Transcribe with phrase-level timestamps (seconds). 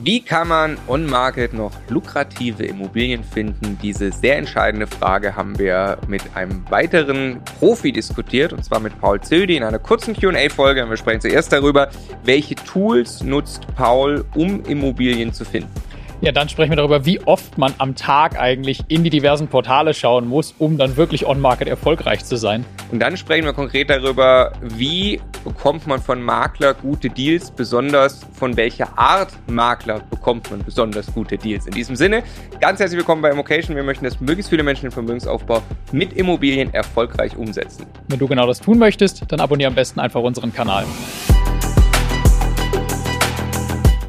[0.00, 3.76] Wie kann man on-market noch lukrative Immobilien finden?
[3.82, 9.20] Diese sehr entscheidende Frage haben wir mit einem weiteren Profi diskutiert, und zwar mit Paul
[9.20, 10.88] Zildi in einer kurzen QA-Folge.
[10.88, 11.88] Wir sprechen zuerst darüber,
[12.22, 15.87] welche Tools nutzt Paul, um Immobilien zu finden.
[16.20, 19.94] Ja, dann sprechen wir darüber, wie oft man am Tag eigentlich in die diversen Portale
[19.94, 22.64] schauen muss, um dann wirklich on-market erfolgreich zu sein.
[22.90, 28.56] Und dann sprechen wir konkret darüber, wie bekommt man von Makler gute Deals, besonders von
[28.56, 31.66] welcher Art Makler bekommt man besonders gute Deals.
[31.66, 32.24] In diesem Sinne,
[32.60, 33.76] ganz herzlich willkommen bei Immocation.
[33.76, 37.86] Wir möchten, dass möglichst viele Menschen den Vermögensaufbau mit Immobilien erfolgreich umsetzen.
[38.08, 40.84] Wenn du genau das tun möchtest, dann abonniere am besten einfach unseren Kanal.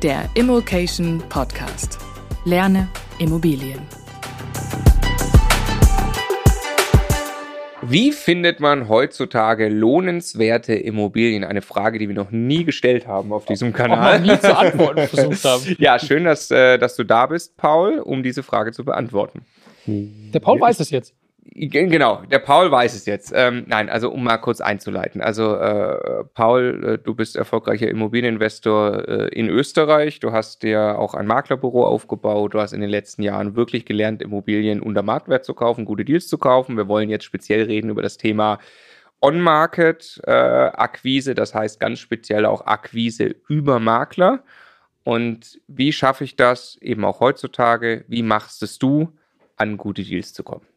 [0.01, 2.08] Der Immocation Podcast.
[2.49, 2.87] Lerne
[3.19, 3.79] Immobilien.
[7.83, 11.43] Wie findet man heutzutage lohnenswerte Immobilien?
[11.43, 14.15] Eine Frage, die wir noch nie gestellt haben auf diesem Kanal.
[14.15, 15.75] Auch noch nie zu antworten versucht haben.
[15.77, 19.45] Ja, schön, dass, äh, dass du da bist, Paul, um diese Frage zu beantworten.
[19.85, 21.13] Der Paul weiß es jetzt.
[21.51, 23.31] Genau, der Paul weiß es jetzt.
[23.35, 25.21] Ähm, nein, also um mal kurz einzuleiten.
[25.21, 30.19] Also äh, Paul, äh, du bist erfolgreicher Immobilieninvestor äh, in Österreich.
[30.19, 32.53] Du hast dir auch ein Maklerbüro aufgebaut.
[32.53, 36.27] Du hast in den letzten Jahren wirklich gelernt, Immobilien unter Marktwert zu kaufen, gute Deals
[36.27, 36.77] zu kaufen.
[36.77, 38.59] Wir wollen jetzt speziell reden über das Thema
[39.21, 44.43] On-Market-Akquise, äh, das heißt ganz speziell auch Akquise über Makler.
[45.03, 48.05] Und wie schaffe ich das eben auch heutzutage?
[48.07, 49.13] Wie machst es du,
[49.57, 50.68] an gute Deals zu kommen?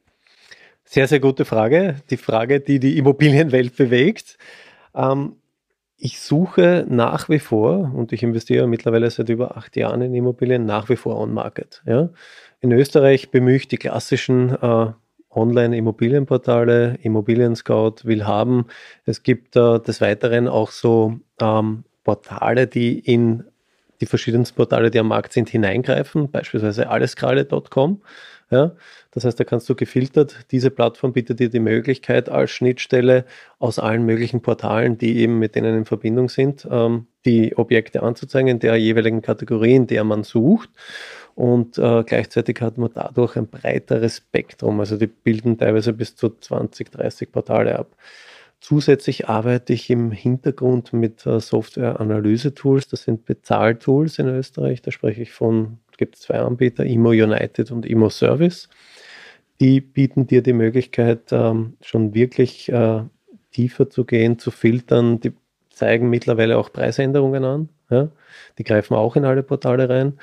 [0.92, 1.96] Sehr, sehr gute Frage.
[2.10, 4.36] Die Frage, die die Immobilienwelt bewegt.
[4.94, 5.36] Ähm,
[5.96, 10.66] ich suche nach wie vor, und ich investiere mittlerweile seit über acht Jahren in Immobilien,
[10.66, 11.82] nach wie vor on-market.
[11.86, 12.10] Ja?
[12.60, 14.92] In Österreich bemühe ich die klassischen äh,
[15.30, 18.66] Online-Immobilienportale, Immobilien Scout, will haben.
[19.06, 23.44] Es gibt äh, des Weiteren auch so ähm, Portale, die in
[24.02, 28.02] die verschiedensten Portale, die am Markt sind, hineingreifen, beispielsweise allesgrade.com.
[28.50, 28.72] Ja,
[29.12, 33.24] das heißt, da kannst du gefiltert, diese Plattform bietet dir die Möglichkeit als Schnittstelle
[33.58, 38.48] aus allen möglichen Portalen, die eben mit denen in Verbindung sind, ähm, die Objekte anzuzeigen
[38.48, 40.68] in der jeweiligen Kategorie, in der man sucht.
[41.34, 44.80] Und äh, gleichzeitig hat man dadurch ein breiteres Spektrum.
[44.80, 47.96] Also die bilden teilweise bis zu 20, 30 Portale ab.
[48.62, 52.86] Zusätzlich arbeite ich im Hintergrund mit äh, Software-Analyse-Tools.
[52.86, 54.80] Das sind Bezahltools in Österreich.
[54.82, 58.68] Da spreche ich von gibt es zwei Anbieter, Imo United und Imo Service.
[59.60, 63.02] Die bieten dir die Möglichkeit, ähm, schon wirklich äh,
[63.50, 65.18] tiefer zu gehen, zu filtern.
[65.18, 65.32] Die
[65.70, 67.68] zeigen mittlerweile auch Preisänderungen an.
[68.58, 70.18] Die greifen auch in alle Portale rein.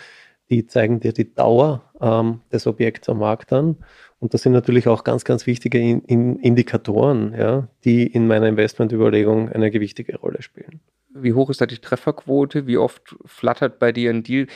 [0.50, 3.76] Die zeigen dir die Dauer ähm, des Objekts am Markt an.
[4.20, 8.48] Und das sind natürlich auch ganz, ganz wichtige in, in Indikatoren, ja, die in meiner
[8.48, 10.82] Investmentüberlegung eine gewichtige Rolle spielen.
[11.14, 12.68] Wie hoch ist da die Trefferquote?
[12.68, 14.48] Wie oft flattert bei dir ein Deal?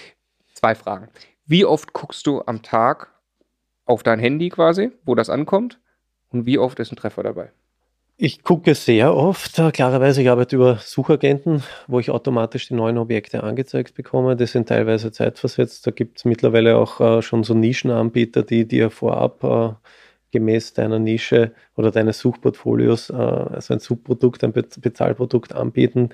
[0.53, 1.09] zwei Fragen.
[1.45, 3.11] Wie oft guckst du am Tag
[3.85, 5.79] auf dein Handy quasi, wo das ankommt?
[6.29, 7.51] Und wie oft ist ein Treffer dabei?
[8.15, 9.55] Ich gucke sehr oft.
[9.73, 14.35] Klarerweise, ich arbeite über Suchagenten, wo ich automatisch die neuen Objekte angezeigt bekomme.
[14.35, 15.85] Die sind teilweise zeitversetzt.
[15.87, 19.73] Da gibt es mittlerweile auch äh, schon so Nischenanbieter, die dir vorab äh,
[20.31, 26.09] gemäß deiner Nische oder deines Suchportfolios äh, also ein Subprodukt, ein Bezahlprodukt anbieten,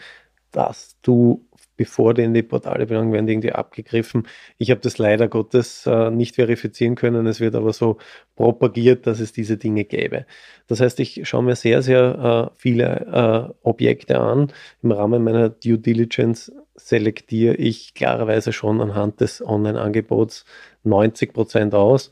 [0.52, 1.46] dass du
[1.79, 4.28] bevor die in die Portale gelangen, werden die irgendwie abgegriffen.
[4.57, 7.25] Ich habe das leider Gottes äh, nicht verifizieren können.
[7.25, 8.00] Es wird aber so
[8.35, 10.25] propagiert, dass es diese Dinge gäbe.
[10.67, 14.51] Das heißt, ich schaue mir sehr, sehr äh, viele äh, Objekte an.
[14.84, 20.44] Im Rahmen meiner Due Diligence selektiere ich klarerweise schon anhand des Online-Angebots
[20.84, 22.11] 90 Prozent aus.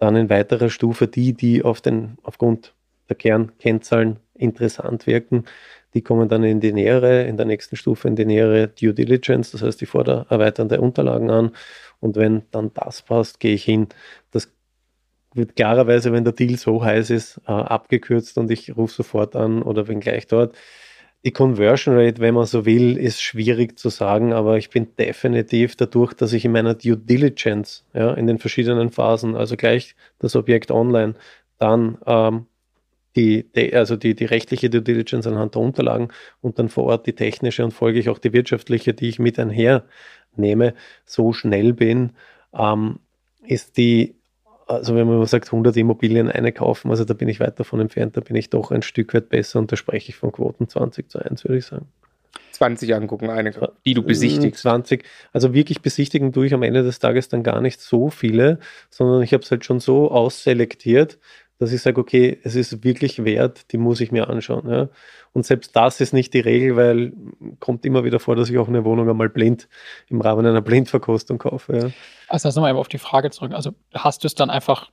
[0.00, 2.74] Dann in weiterer Stufe die, die auf den, aufgrund
[3.08, 5.44] der Kernkennzahlen interessant wirken,
[5.94, 9.52] die kommen dann in die nähere, in der nächsten Stufe in die nähere Due Diligence,
[9.52, 11.52] das heißt, ich fordere erweiternde Unterlagen an
[12.00, 13.88] und wenn dann das passt, gehe ich hin.
[14.30, 14.52] Das
[15.34, 19.62] wird klarerweise, wenn der Deal so heiß ist, äh, abgekürzt und ich rufe sofort an
[19.62, 20.56] oder bin gleich dort.
[21.24, 25.74] Die Conversion Rate, wenn man so will, ist schwierig zu sagen, aber ich bin definitiv
[25.74, 30.36] dadurch, dass ich in meiner Due Diligence, ja, in den verschiedenen Phasen, also gleich das
[30.36, 31.14] Objekt online,
[31.58, 32.46] dann ähm,
[33.16, 36.08] die, also die, die rechtliche Due Diligence anhand der Unterlagen
[36.40, 40.74] und dann vor Ort die technische und folglich auch die wirtschaftliche, die ich mit einhernehme,
[41.04, 42.12] so schnell bin,
[42.52, 42.98] ähm,
[43.46, 44.16] ist die,
[44.66, 48.16] also wenn man sagt 100 Immobilien eine kaufen, also da bin ich weit davon entfernt,
[48.16, 51.10] da bin ich doch ein Stück weit besser und da spreche ich von Quoten 20
[51.10, 51.86] zu 1, würde ich sagen.
[52.52, 53.52] 20 angucken, eine,
[53.84, 54.62] die du besichtigst.
[54.62, 55.04] 20.
[55.32, 58.58] Also wirklich besichtigen tue ich am Ende des Tages dann gar nicht so viele,
[58.90, 61.18] sondern ich habe es halt schon so ausselektiert,
[61.58, 64.68] dass ich sage, okay, es ist wirklich wert, die muss ich mir anschauen.
[64.68, 64.88] Ja.
[65.32, 67.12] Und selbst das ist nicht die Regel, weil
[67.60, 69.68] kommt immer wieder vor, dass ich auch eine Wohnung einmal blind
[70.08, 71.76] im Rahmen einer Blindverkostung kaufe.
[71.76, 71.90] Ja.
[72.28, 73.52] Also nochmal auf die Frage zurück.
[73.52, 74.90] Also hast du es dann einfach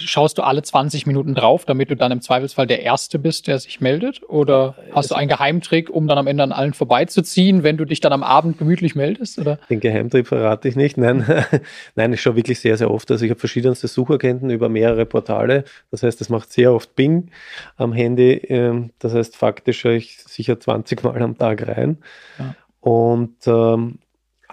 [0.00, 3.58] schaust du alle 20 Minuten drauf, damit du dann im Zweifelsfall der Erste bist, der
[3.58, 4.22] sich meldet?
[4.28, 8.00] Oder hast du einen Geheimtrick, um dann am Ende an allen vorbeizuziehen, wenn du dich
[8.00, 9.38] dann am Abend gemütlich meldest?
[9.38, 9.58] Oder?
[9.68, 10.96] Den Geheimtrick verrate ich nicht.
[10.96, 11.24] Nein,
[11.94, 13.10] Nein ich schaue wirklich sehr, sehr oft.
[13.10, 15.64] Also ich habe verschiedenste Suchagenten über mehrere Portale.
[15.90, 17.30] Das heißt, das macht sehr oft Bing
[17.76, 18.32] am Handy.
[18.48, 21.98] Ähm, das heißt, faktisch schaue ich sicher 20 Mal am Tag rein.
[22.38, 22.54] Ja.
[22.80, 23.98] Und ähm,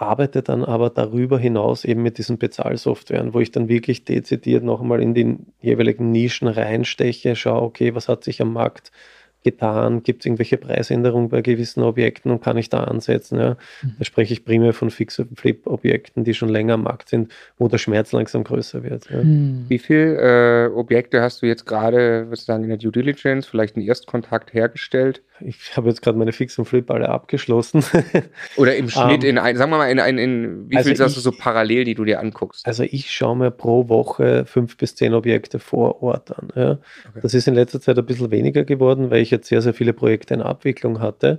[0.00, 5.02] arbeite dann aber darüber hinaus eben mit diesen Bezahlsoftwaren, wo ich dann wirklich dezidiert nochmal
[5.02, 8.92] in die jeweiligen Nischen reinsteche, schaue, okay, was hat sich am Markt
[9.50, 10.02] getan?
[10.02, 13.38] Gibt es irgendwelche Preisänderungen bei gewissen Objekten und kann ich da ansetzen?
[13.38, 13.56] Ja?
[13.82, 13.96] Mhm.
[13.98, 17.68] Da spreche ich primär von Fix- und Flip-Objekten, die schon länger am Markt sind, wo
[17.68, 19.10] der Schmerz langsam größer wird.
[19.10, 19.22] Ja?
[19.22, 19.66] Mhm.
[19.68, 23.46] Wie viele äh, Objekte hast du jetzt gerade, würde ich sagen, in der Due Diligence,
[23.46, 25.22] vielleicht einen Erstkontakt hergestellt?
[25.40, 27.84] Ich habe jetzt gerade meine Fix und Flip alle abgeschlossen.
[28.56, 30.90] Oder im Schnitt um, ähm, in ein, sagen wir mal, in, ein, in wie also
[30.90, 32.66] viel hast du so parallel, die du dir anguckst?
[32.66, 36.48] Also ich schaue mir pro Woche fünf bis zehn Objekte vor Ort an.
[36.54, 36.70] Ja.
[36.72, 37.20] Okay.
[37.22, 39.92] Das ist in letzter Zeit ein bisschen weniger geworden, weil ich jetzt sehr, sehr viele
[39.92, 41.38] Projekte in Abwicklung hatte.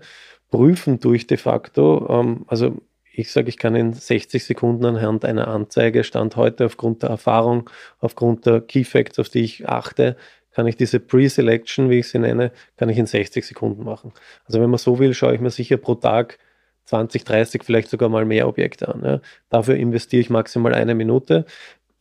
[0.51, 2.77] Prüfen durch de facto, ähm, also
[3.13, 7.69] ich sage, ich kann in 60 Sekunden anhand einer Anzeige, Stand heute aufgrund der Erfahrung,
[7.99, 10.15] aufgrund der Key Facts, auf die ich achte,
[10.51, 14.13] kann ich diese Pre-Selection, wie ich sie nenne, kann ich in 60 Sekunden machen.
[14.45, 16.39] Also wenn man so will, schaue ich mir sicher pro Tag
[16.85, 19.01] 20, 30, vielleicht sogar mal mehr Objekte an.
[19.03, 19.21] Ja.
[19.49, 21.45] Dafür investiere ich maximal eine Minute.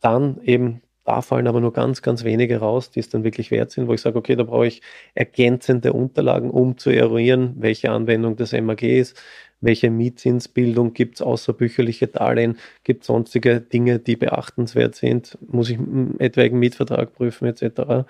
[0.01, 3.71] Dann eben, da fallen aber nur ganz, ganz wenige raus, die es dann wirklich wert
[3.71, 4.83] sind, wo ich sage, okay, da brauche ich
[5.15, 9.19] ergänzende Unterlagen, um zu eruieren, welche Anwendung des MAG ist,
[9.59, 15.79] welche Mietzinsbildung gibt es außerbücherliche Darlehen, gibt es sonstige Dinge, die beachtenswert sind, muss ich
[15.79, 18.05] einen etwaigen Mietvertrag prüfen etc.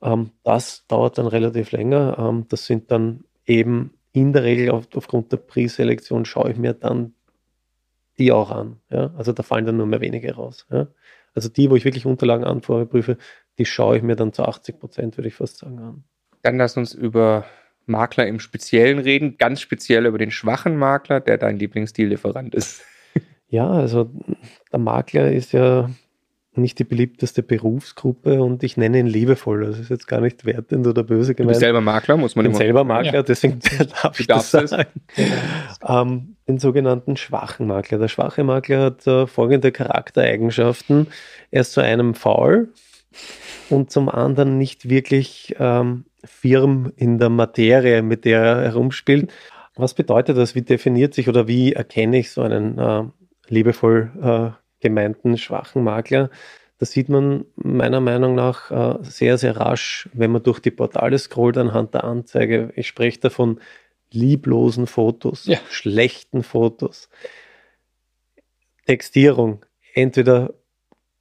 [0.00, 2.16] Ähm, das dauert dann relativ länger.
[2.18, 6.72] Ähm, das sind dann eben in der Regel auf, aufgrund der Preselektion schaue ich mir
[6.72, 7.12] dann
[8.16, 8.80] die auch an.
[8.88, 9.12] Ja?
[9.18, 10.66] Also da fallen dann nur mehr wenige raus.
[10.70, 10.88] Ja?
[11.34, 13.16] Also die, wo ich wirklich Unterlagen anprüfe,
[13.58, 16.04] die schaue ich mir dann zu 80 Prozent, würde ich fast sagen, an.
[16.42, 17.44] Dann lass uns über
[17.86, 22.82] Makler im Speziellen reden, ganz speziell über den schwachen Makler, der dein Lieblingsdeallieferant ist.
[23.48, 24.10] Ja, also
[24.72, 25.90] der Makler ist ja
[26.54, 29.64] nicht die beliebteste Berufsgruppe und ich nenne ihn liebevoll.
[29.64, 31.48] Das ist jetzt gar nicht wertend oder böse gemeint.
[31.48, 33.22] Du bist selber Makler, muss man ich bin immer selber Makler, ja.
[33.22, 33.60] deswegen
[34.02, 35.00] darf ich das sagen.
[35.86, 37.98] Ähm, den sogenannten schwachen Makler.
[37.98, 41.06] Der schwache Makler hat äh, folgende Charaktereigenschaften.
[41.50, 42.72] Er ist zu einem faul
[43.70, 49.32] und zum anderen nicht wirklich ähm, firm in der Materie, mit der er herumspielt.
[49.74, 50.54] Was bedeutet das?
[50.54, 53.04] Wie definiert sich oder wie erkenne ich so einen äh,
[53.48, 56.28] liebevoll äh, gemeinten schwachen Makler.
[56.78, 61.18] Das sieht man meiner Meinung nach äh, sehr, sehr rasch, wenn man durch die Portale
[61.18, 62.72] scrollt anhand der Anzeige.
[62.76, 63.60] Ich spreche davon
[64.10, 65.58] lieblosen Fotos, ja.
[65.70, 67.08] schlechten Fotos.
[68.84, 69.64] Textierung,
[69.94, 70.54] entweder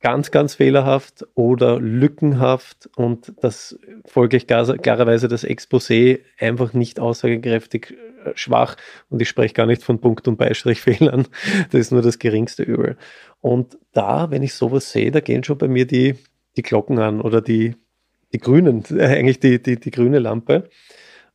[0.01, 7.91] ganz, ganz fehlerhaft oder lückenhaft und das folglich klarerweise das Exposé einfach nicht aussagekräftig
[8.25, 8.75] äh, schwach
[9.09, 11.27] und ich spreche gar nicht von Punkt- und Beistrichfehlern,
[11.71, 12.97] das ist nur das geringste Übel.
[13.41, 16.15] Und da, wenn ich sowas sehe, da gehen schon bei mir die,
[16.57, 17.75] die Glocken an oder die,
[18.33, 20.69] die grünen, eigentlich die, die, die grüne Lampe,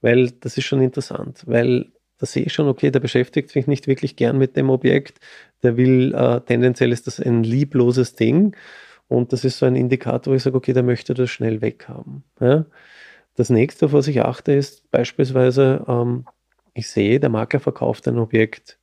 [0.01, 3.87] weil das ist schon interessant, weil da sehe ich schon, okay, der beschäftigt sich nicht
[3.87, 5.21] wirklich gern mit dem Objekt,
[5.63, 8.57] der will, äh, tendenziell ist das ein liebloses Ding
[9.09, 12.25] und das ist so ein Indikator, wo ich sage, okay, der möchte das schnell weghaben.
[12.41, 12.67] Ja?
[13.35, 16.27] Das nächste, auf was ich achte, ist beispielsweise, ähm,
[16.75, 18.79] ich sehe, der Makler verkauft ein Objekt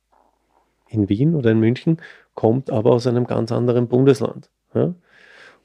[0.88, 2.00] in Wien oder in München,
[2.34, 4.50] kommt aber aus einem ganz anderen Bundesland.
[4.74, 4.94] Ja?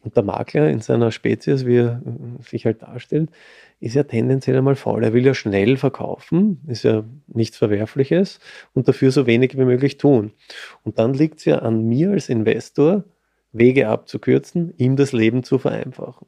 [0.03, 2.01] Und der Makler in seiner Spezies, wie er
[2.41, 3.29] sich halt darstellt,
[3.79, 5.03] ist ja tendenziell einmal faul.
[5.03, 8.39] Er will ja schnell verkaufen, ist ja nichts Verwerfliches
[8.73, 10.31] und dafür so wenig wie möglich tun.
[10.83, 13.03] Und dann liegt es ja an mir als Investor,
[13.51, 16.27] Wege abzukürzen, ihm das Leben zu vereinfachen.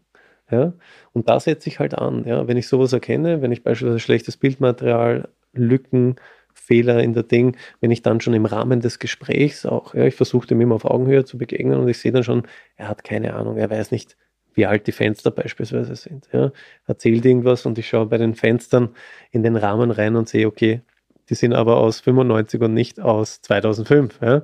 [0.50, 0.74] Ja?
[1.14, 2.26] Und da setze ich halt an.
[2.26, 2.48] Ja?
[2.48, 6.16] Wenn ich sowas erkenne, wenn ich beispielsweise schlechtes Bildmaterial, Lücken,
[6.54, 10.16] Fehler in der Ding, wenn ich dann schon im Rahmen des Gesprächs auch, ja, ich
[10.16, 12.44] versuche dem immer auf Augenhöhe zu begegnen und ich sehe dann schon,
[12.76, 14.18] er hat keine Ahnung, er weiß nicht,
[14.54, 16.28] wie alt die Fenster beispielsweise sind.
[16.32, 16.52] Ja.
[16.86, 18.90] Erzählt irgendwas und ich schaue bei den Fenstern
[19.32, 20.82] in den Rahmen rein und sehe, okay,
[21.30, 24.20] die sind aber aus 95 und nicht aus 2005.
[24.22, 24.44] Ja.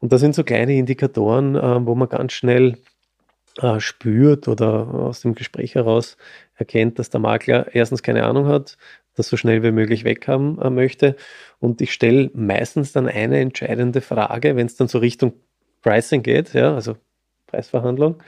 [0.00, 2.76] Und das sind so kleine Indikatoren, äh, wo man ganz schnell
[3.60, 6.16] äh, spürt oder aus dem Gespräch heraus
[6.54, 8.76] erkennt, dass der Makler erstens keine Ahnung hat,
[9.18, 11.16] das so schnell wie möglich weghaben äh, möchte.
[11.58, 15.34] Und ich stelle meistens dann eine entscheidende Frage, wenn es dann so Richtung
[15.82, 16.96] Pricing geht, ja, also
[17.46, 18.22] Preisverhandlung.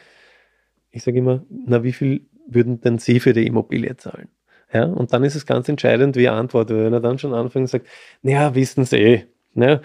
[0.91, 4.29] Ich sage immer, na, wie viel würden denn Sie für die Immobilie zahlen?
[4.73, 6.77] Ja, und dann ist es ganz entscheidend, wie er antwortet.
[6.77, 7.87] Wenn er dann schon anfängt und sagt,
[8.23, 9.81] naja, wissen Sie eh, ne,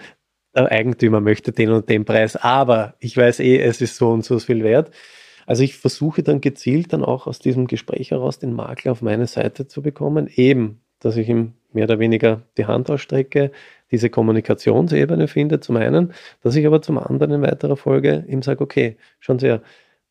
[0.54, 4.24] der Eigentümer möchte den und den Preis, aber ich weiß eh, es ist so und
[4.24, 4.90] so viel wert.
[5.46, 9.26] Also ich versuche dann gezielt dann auch aus diesem Gespräch heraus den Makler auf meine
[9.26, 13.52] Seite zu bekommen, eben, dass ich ihm mehr oder weniger die Hand ausstrecke,
[13.90, 16.12] diese Kommunikationsebene finde, zum einen,
[16.42, 19.60] dass ich aber zum anderen in weiterer Folge ihm sage, okay, schauen Sie ja,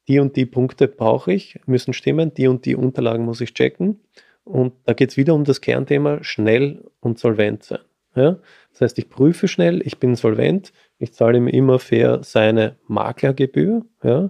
[0.08, 4.00] die und die Punkte brauche ich, müssen stimmen, die und die Unterlagen muss ich checken.
[4.44, 7.80] Und da geht es wieder um das Kernthema schnell und solvent sein.
[8.16, 8.38] Ja?
[8.72, 13.84] Das heißt, ich prüfe schnell, ich bin solvent, ich zahle ihm immer fair seine Maklergebühr
[14.04, 14.30] ja?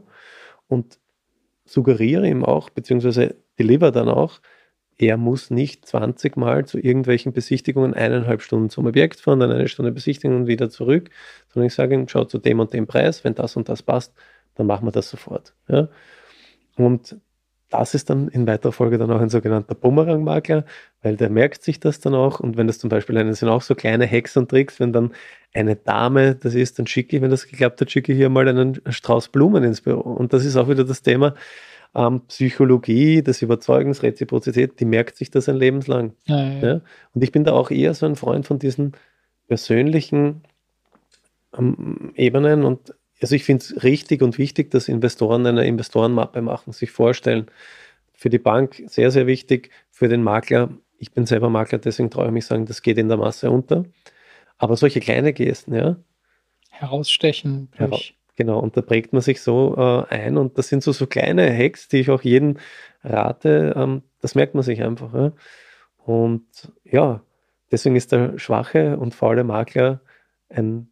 [0.68, 0.98] und
[1.66, 4.40] suggeriere ihm auch, beziehungsweise deliver dann auch,
[4.98, 9.68] er muss nicht 20 Mal zu irgendwelchen Besichtigungen eineinhalb Stunden zum Objekt fahren, dann eine
[9.68, 11.10] Stunde Besichtigung und wieder zurück,
[11.54, 14.14] sondern ich sage ihm, schau zu dem und dem Preis, wenn das und das passt,
[14.56, 15.54] dann machen wir das sofort.
[15.68, 15.90] Ja?
[16.78, 17.18] Und
[17.70, 20.66] das ist dann in weiterer Folge dann auch ein sogenannter Bumerang-Makler,
[21.02, 22.40] weil der merkt sich das dann auch.
[22.40, 25.14] Und wenn das zum Beispiel eine, sind auch so kleine Hacks und Tricks, wenn dann
[25.54, 28.48] eine Dame das ist, dann schicke ich, wenn das geklappt hat, schicke ich hier mal
[28.48, 30.02] einen Strauß Blumen ins Büro.
[30.02, 31.34] Und das ist auch wieder das Thema
[31.96, 36.14] ähm, Psychologie, des Überzeugens, Reziprozität, die merkt sich das ein Lebenslang.
[36.26, 36.68] Ja, ja.
[36.68, 36.82] Ja?
[37.14, 38.94] Und ich bin da auch eher so ein Freund von diesen
[39.48, 40.42] persönlichen
[41.58, 46.74] ähm, Ebenen und also ich finde es richtig und wichtig, dass Investoren eine Investorenmappe machen,
[46.74, 47.48] sich vorstellen.
[48.14, 52.28] Für die Bank sehr, sehr wichtig, für den Makler, ich bin selber Makler, deswegen traue
[52.28, 53.86] ich mich sagen, das geht in der Masse unter.
[54.58, 55.96] Aber solche kleine Gesten, ja.
[56.70, 58.16] Herausstechen durch.
[58.36, 61.52] Genau, und da prägt man sich so äh, ein und das sind so, so kleine
[61.56, 62.58] Hacks, die ich auch jedem
[63.04, 65.14] rate, ähm, das merkt man sich einfach.
[65.14, 65.32] Ja?
[65.98, 66.46] Und
[66.84, 67.22] ja,
[67.72, 70.02] deswegen ist der schwache und faule Makler
[70.50, 70.90] ein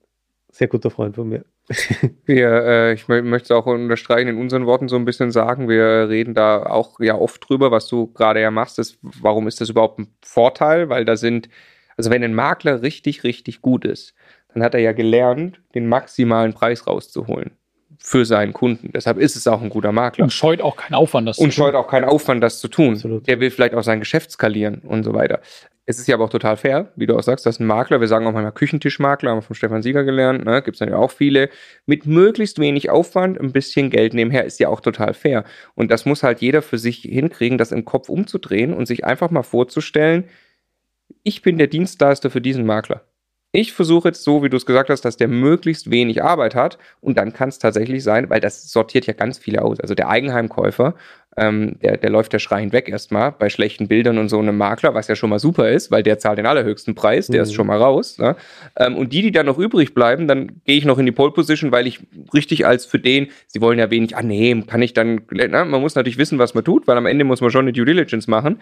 [0.49, 1.45] sehr guter Freund von mir.
[2.25, 6.09] wir, äh, ich möchte es auch unterstreichen, in unseren Worten so ein bisschen sagen, wir
[6.09, 9.69] reden da auch ja oft drüber, was du gerade ja machst, ist, warum ist das
[9.69, 10.89] überhaupt ein Vorteil?
[10.89, 11.49] Weil da sind,
[11.95, 14.13] also wenn ein Makler richtig, richtig gut ist,
[14.53, 17.51] dann hat er ja gelernt, den maximalen Preis rauszuholen
[17.99, 18.91] für seinen Kunden.
[18.93, 20.25] Deshalb ist es auch ein guter Makler.
[20.25, 21.65] Und scheut auch keinen Aufwand, das und zu tun.
[21.65, 22.95] Und scheut auch keinen Aufwand, das zu tun.
[22.95, 23.27] Absolut.
[23.27, 25.39] Der will vielleicht auch sein Geschäft skalieren und so weiter.
[25.85, 28.07] Es ist ja aber auch total fair, wie du auch sagst, dass ein Makler, wir
[28.07, 30.61] sagen auch manchmal Küchentischmakler, haben wir von Stefan Sieger gelernt, ne?
[30.61, 31.49] gibt es ja auch viele,
[31.85, 35.43] mit möglichst wenig Aufwand ein bisschen Geld nebenher, ist ja auch total fair.
[35.75, 39.29] Und das muss halt jeder für sich hinkriegen, das im Kopf umzudrehen und sich einfach
[39.29, 40.29] mal vorzustellen,
[41.23, 43.03] ich bin der Dienstleister für diesen Makler.
[43.55, 46.79] Ich versuche jetzt so, wie du es gesagt hast, dass der möglichst wenig Arbeit hat
[47.01, 49.79] und dann kann es tatsächlich sein, weil das sortiert ja ganz viele aus.
[49.79, 50.95] Also der Eigenheimkäufer
[51.37, 54.93] ähm, der, der läuft der schreiend weg erstmal bei schlechten Bildern und so einem Makler,
[54.93, 57.43] was ja schon mal super ist, weil der zahlt den allerhöchsten Preis, der mhm.
[57.43, 58.17] ist schon mal raus.
[58.17, 58.35] Ne?
[58.77, 61.31] Ähm, und die, die dann noch übrig bleiben, dann gehe ich noch in die Pole
[61.31, 61.99] Position, weil ich
[62.33, 65.95] richtig als für den, sie wollen ja wenig annehmen, kann ich dann, na, man muss
[65.95, 68.59] natürlich wissen, was man tut, weil am Ende muss man schon eine Due Diligence machen.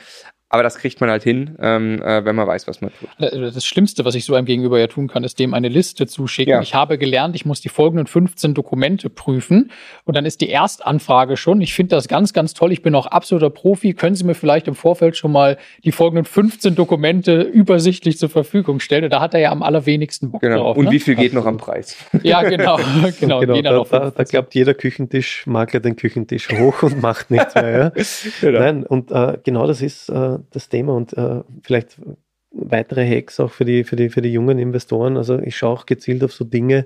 [0.53, 3.07] Aber das kriegt man halt hin, ähm, äh, wenn man weiß, was man tut.
[3.19, 6.07] Äh, das Schlimmste, was ich so einem Gegenüber ja tun kann, ist dem eine Liste
[6.07, 6.51] zuschicken.
[6.51, 6.61] Ja.
[6.61, 9.71] Ich habe gelernt, ich muss die folgenden 15 Dokumente prüfen.
[10.03, 11.61] Und dann ist die Erstanfrage schon.
[11.61, 12.60] Ich finde das ganz, ganz toll.
[12.69, 13.93] Ich bin auch absoluter Profi.
[13.93, 18.79] Können Sie mir vielleicht im Vorfeld schon mal die folgenden 15 Dokumente übersichtlich zur Verfügung
[18.79, 19.05] stellen?
[19.05, 20.57] Und da hat er ja am allerwenigsten Bock genau.
[20.57, 20.77] drauf.
[20.77, 20.91] Und ne?
[20.91, 21.97] wie viel geht noch am Preis?
[22.23, 22.77] Ja, genau.
[23.19, 27.71] genau, genau da, da, da, glaubt jeder Küchentischmakler den Küchentisch hoch und macht nichts mehr.
[27.71, 28.03] Ja?
[28.41, 28.59] genau.
[28.59, 31.97] Nein, und äh, genau das ist äh, das Thema und äh, vielleicht
[32.51, 35.17] weitere Hacks auch für die, für, die, für die jungen Investoren.
[35.17, 36.85] Also ich schaue auch gezielt auf so Dinge,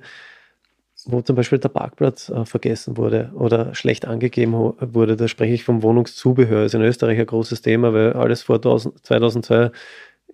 [1.06, 5.16] wo zum Beispiel der Parkplatz äh, vergessen wurde oder schlecht angegeben wurde.
[5.16, 6.64] Da spreche ich vom Wohnungszubehör.
[6.64, 9.72] Das ist in Österreich ein großes Thema, weil alles vor 2002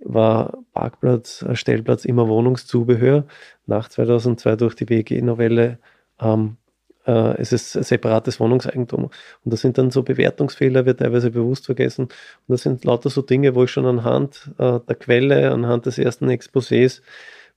[0.04, 3.26] war Parkplatz, äh, Stellplatz immer Wohnungszubehör.
[3.66, 5.78] Nach 2002 durch die WG-Novelle
[6.20, 6.58] ähm,
[7.06, 9.06] äh, es ist separates Wohnungseigentum.
[9.06, 9.12] Und
[9.44, 12.04] das sind dann so Bewertungsfehler, wird teilweise bewusst vergessen.
[12.04, 12.14] Und
[12.48, 16.30] das sind lauter so Dinge, wo ich schon anhand äh, der Quelle, anhand des ersten
[16.30, 17.02] Exposés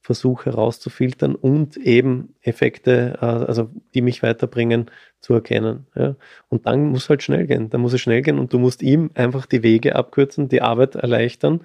[0.04, 5.87] versuche herauszufiltern und eben Effekte, äh, also die mich weiterbringen, zu erkennen.
[5.96, 6.16] Ja.
[6.50, 7.70] Und dann muss halt schnell gehen.
[7.70, 10.94] Dann muss es schnell gehen und du musst ihm einfach die Wege abkürzen, die Arbeit
[10.94, 11.62] erleichtern.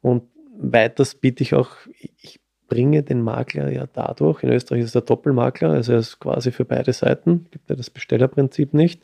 [0.00, 0.22] Und
[0.56, 1.76] weiters biete ich auch,
[2.22, 6.52] ich bringe den Makler ja dadurch, in Österreich ist er Doppelmakler, also er ist quasi
[6.52, 9.02] für beide Seiten, gibt ja das Bestellerprinzip nicht,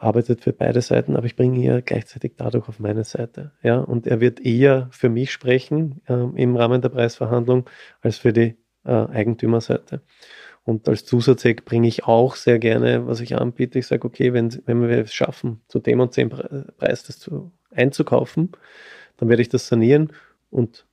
[0.00, 3.52] arbeitet für beide Seiten, aber ich bringe ihn ja gleichzeitig dadurch auf meine Seite.
[3.62, 7.68] Ja, und er wird eher für mich sprechen äh, im Rahmen der Preisverhandlung
[8.00, 10.02] als für die äh, Eigentümerseite.
[10.64, 13.78] Und als Zusatzeck bringe ich auch sehr gerne, was ich anbiete.
[13.78, 17.52] Ich sage, okay, wenn, wenn wir es schaffen, zu dem und dem Preis das zu,
[17.70, 18.50] einzukaufen,
[19.16, 20.12] dann werde ich das sanieren
[20.50, 20.86] und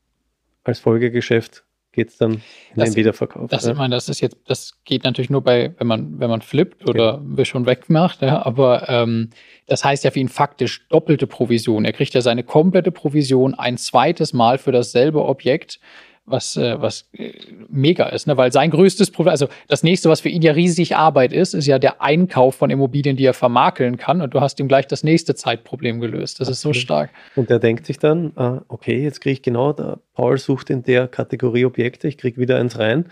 [0.64, 1.64] als Folgegeschäft
[1.98, 2.40] geht es dann in
[2.76, 3.50] Das- den Wiederverkauf.
[3.50, 3.72] Das, ja.
[3.72, 6.88] ich meine, das ist jetzt, das geht natürlich nur bei, wenn man, wenn man flippt
[6.88, 9.32] oder wir schon wegmacht, ja, aber ähm,
[9.66, 11.86] das heißt ja für ihn faktisch doppelte Provision.
[11.86, 15.80] Er kriegt ja seine komplette Provision ein zweites Mal für dasselbe Objekt,
[16.28, 17.32] was, äh, was äh,
[17.70, 18.38] mega ist, ne?
[18.38, 21.66] Weil sein größtes Problem, also das nächste, was für ihn ja riesig Arbeit ist, ist
[21.66, 24.22] ja der Einkauf von Immobilien, die er vermakeln kann.
[24.22, 26.40] Und du hast ihm gleich das nächste Zeitproblem gelöst.
[26.42, 27.10] Das ist so stark.
[27.36, 30.84] Und der denkt sich dann, ah, okay, jetzt kriege ich genau, der Paul sucht in
[30.84, 33.06] der Kategorie Objekte, ich kriege wieder eins rein.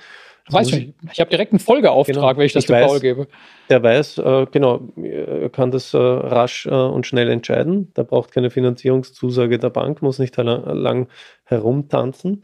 [0.51, 2.37] Muss schon, ich habe direkt einen Folgeauftrag, Genau.
[2.37, 2.85] wenn ich das Ich dem weiß.
[2.85, 3.27] Paul gebe.
[3.69, 7.91] Der weiß, äh, genau, er kann das äh, rasch äh, und schnell entscheiden.
[7.95, 11.07] Der braucht keine Finanzierungszusage der Bank, muss nicht lang, lang
[11.45, 12.43] herumtanzen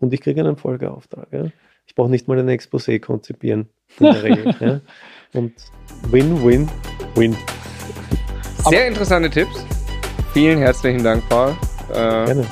[0.00, 1.28] und ich kriege einen Folgeauftrag.
[1.32, 1.46] Ja.
[1.86, 4.54] Ich brauche nicht mal ein Exposé konzipieren in der Regel.
[4.60, 4.80] ja.
[5.32, 5.54] Und
[6.10, 6.68] win, win,
[7.14, 7.36] win.
[8.68, 9.64] Sehr interessante Tipps.
[10.32, 11.56] Vielen herzlichen Dank, Paul.
[11.90, 12.46] Äh, Gerne.